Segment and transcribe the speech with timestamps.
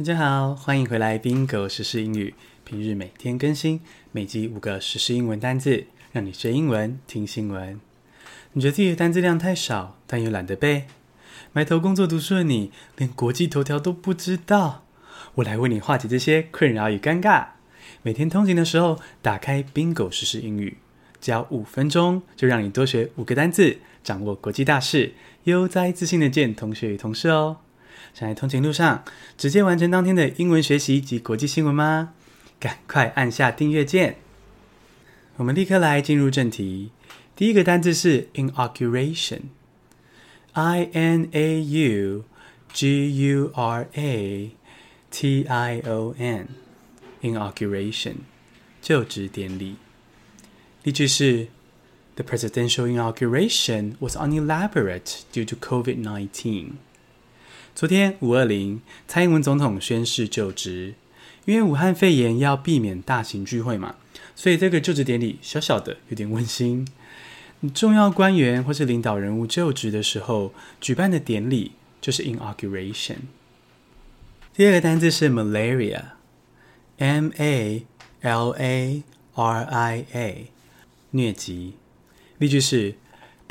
[0.00, 2.32] 大家好，欢迎回来 Bingo 时英语。
[2.64, 7.78] 平日每天更新，每集五个时英文单字，让你学英文听新闻。
[8.54, 10.86] 你觉得自己的单字量太少，但又懒得背，
[11.52, 14.86] 埋头工作读书的你，连国际头条都不知道。
[15.34, 17.48] 我来为你化解这些困扰与尴尬。
[18.00, 20.78] 每天通勤的时候，打开 Bingo 时英语，
[21.20, 25.12] 只要五分钟，就让你多学五个单字，掌握国际大事，
[25.44, 27.58] 悠哉自信的见同学与同事哦。
[28.14, 29.04] 想在通勤路上
[29.36, 32.14] 直接完成当天的英文学习及国际新闻吗？
[32.58, 34.16] 赶快按下订阅键。
[35.36, 36.90] 我们立刻来进入正题。
[37.34, 42.24] 第一个单字是 inauguration，I N A U
[42.72, 44.50] G U R A
[45.10, 48.16] T I O N，inauguration，
[48.82, 49.76] 就职典礼。
[50.82, 51.48] 例句是
[52.16, 56.72] ：The presidential inauguration was unelaborate due to COVID-19。
[57.80, 60.92] 昨天五二零，蔡英文总统宣誓就职。
[61.46, 63.94] 因为武汉肺炎要避免大型聚会嘛，
[64.36, 66.86] 所以这个就职典礼小小的有点温馨。
[67.72, 73.16] 重要官员或是领导人物就职的时候举办的典礼就是 inauguration。
[74.54, 77.86] 第二个单字是 malaria，M A
[78.20, 80.46] L A R I A，
[81.14, 81.72] 疟疾。
[82.36, 82.96] 例句是。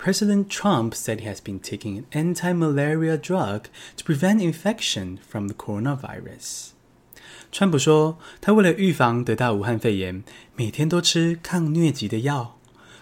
[0.02, 5.54] President Trump said he has been taking an anti-malaria drug to prevent infection from the
[5.54, 6.70] coronavirus.
[7.52, 10.24] 川普说，他为了预防得到武汉肺炎，
[10.56, 12.58] 每天都吃抗疟疾的药，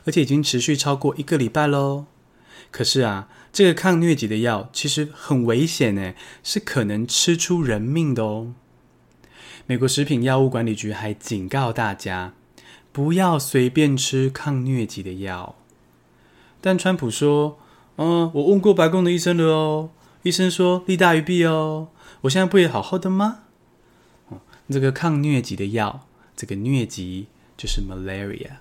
[0.06, 2.08] 而且已经持续超过一个礼拜喽。
[2.72, 8.56] 可是啊，这个抗疟疾的药其实很危险呢，是可能吃出人命的哦。
[9.68, 12.34] 美国食品药物管理局还警告大家，
[12.92, 15.57] 不要随便吃抗疟疾的药。
[16.62, 17.58] 但川普说
[17.98, 19.90] ：“嗯，我问过白宫的医生了哦，
[20.24, 21.90] 医生说利大于弊哦。
[22.22, 23.44] 我现在不也好好的吗？
[24.70, 26.06] 这个抗疟疾的药，
[26.36, 28.58] 这个疟疾就是 malaria。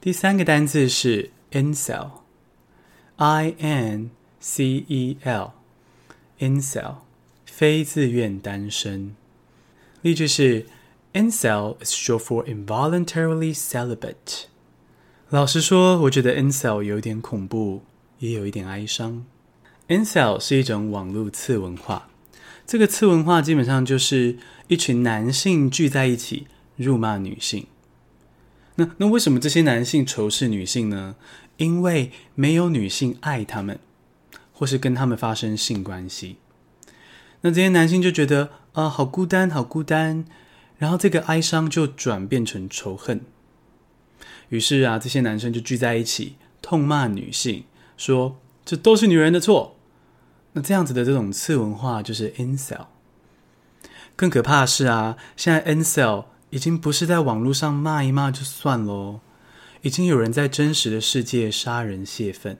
[0.00, 6.96] 第三个单字是 incel，I N C E L，incel，
[7.46, 9.16] 非自愿单身。
[10.02, 10.66] 例句是
[11.14, 14.44] ：Incel is short for involuntarily celibate。
[15.30, 17.82] 老实说，我觉得 incel 有点恐怖，
[18.18, 19.24] 也有一点哀伤。
[19.88, 22.08] incel 是一种网络次文化，
[22.66, 24.36] 这个次文化基本上就是
[24.68, 26.46] 一群男性聚在一起
[26.76, 27.66] 辱骂女性。
[28.76, 31.16] 那那为什么这些男性仇视女性呢？
[31.56, 33.78] 因为没有女性爱他们，
[34.52, 36.36] 或是跟他们发生性关系。
[37.40, 40.24] 那这些男性就觉得啊，好孤单，好孤单，
[40.76, 43.22] 然后这个哀伤就转变成仇恨。
[44.48, 47.64] 于是啊，这些男生就聚在一起痛骂女性，
[47.96, 49.76] 说这都是女人的错。
[50.52, 52.86] 那这样子的这种次文化就是 incel。
[54.16, 59.20] 更可怕的是啊，现在 incel 已经不是在网络上骂一骂就算喽，
[59.82, 62.56] 已经有人在真实的世界杀人泄愤。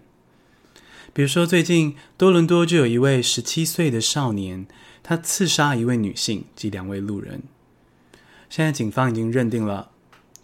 [1.13, 4.67] 比如说，最近多伦多就有一位十七岁的少年，
[5.05, 7.45] 他刺杀一位女性及两位路人。
[8.51, 9.93] 现在警方已经认定了。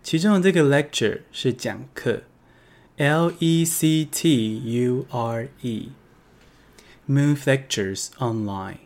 [0.00, 2.22] 其中的这个 lecture 是讲课
[2.98, 8.76] ，L E C T U R E，move lectures online，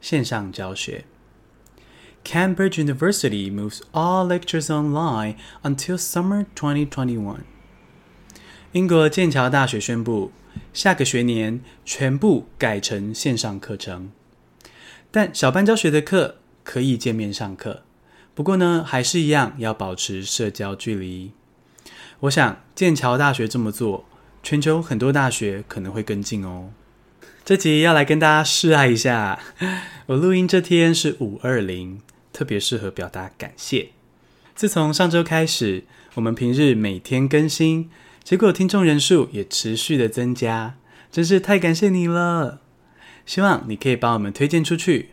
[0.00, 1.04] 线上教学。
[2.24, 7.40] Cambridge University moves all lectures online until summer 2021。
[8.72, 10.32] 英国剑桥大学宣布，
[10.72, 14.10] 下个学年全部改成线上课程，
[15.10, 17.82] 但小班教学的课可以见面上课。
[18.34, 21.32] 不过呢，还是一样要保持社交距离。
[22.20, 24.06] 我想，剑桥大学这么做，
[24.42, 26.70] 全球很多大学可能会跟进哦。
[27.44, 29.38] 这集要来跟大家示爱一下，
[30.06, 32.00] 我录音这天是五二零，
[32.32, 33.90] 特别适合表达感谢。
[34.54, 35.84] 自从上周开始，
[36.14, 37.90] 我们平日每天更新，
[38.24, 40.76] 结果听众人数也持续的增加，
[41.10, 42.60] 真是太感谢你了。
[43.24, 45.10] 希望你可以帮我们推荐出去，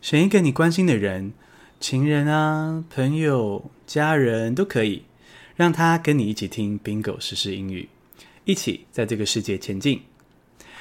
[0.00, 1.32] 选一个你关心的人，
[1.78, 5.04] 情人啊、朋友、家人都可以，
[5.54, 7.88] 让他跟你一起听 Bingo 实时英语，
[8.44, 10.02] 一起在这个世界前进。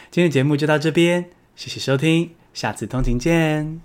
[0.09, 3.83] 今天的节目就到这边，谢谢收听，下次通勤见。